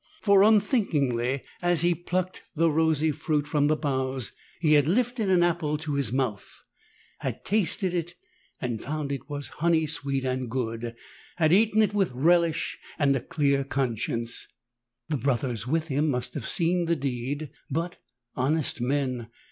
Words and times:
For 0.23 0.41
unthinkingly 0.41 1.43
as 1.61 1.81
he 1.83 1.93
plucked 1.93 2.41
the 2.55 2.71
rosy 2.71 3.11
fruit 3.11 3.41
21 3.43 3.49
from 3.51 3.67
the 3.67 3.75
boughs, 3.75 4.31
he 4.59 4.73
had 4.73 4.87
lifted 4.87 5.29
an 5.29 5.43
apple 5.43 5.77
to 5.77 5.93
his 5.93 6.11
mouth— 6.11 6.63
^had 7.23 7.43
tasted 7.43 7.93
it 7.93 8.15
and 8.59 8.81
found 8.81 9.11
it 9.11 9.21
honey 9.29 9.85
sweet 9.85 10.25
and 10.25 10.49
good— 10.49 10.95
had 11.35 11.53
eaten 11.53 11.83
it 11.83 11.93
with 11.93 12.13
relish 12.13 12.79
and 12.97 13.15
a 13.15 13.21
clear 13.21 13.63
conscience. 13.63 14.47
The 15.07 15.17
Brothers 15.17 15.67
with 15.67 15.89
him 15.89 16.09
must 16.09 16.33
have 16.33 16.47
seen 16.47 16.85
the 16.85 16.95
deed; 16.95 17.51
but, 17.69 17.99
honest 18.35 18.81
men! 18.81 19.29